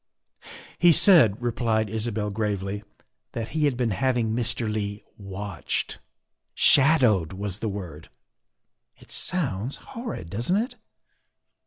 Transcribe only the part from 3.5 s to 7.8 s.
had been having Mr. Leigh watched,' shadowed' was the